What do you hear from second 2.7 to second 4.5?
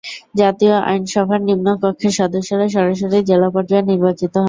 সরাসরি জেলা পর্যায়ে নির্বাচিত হন।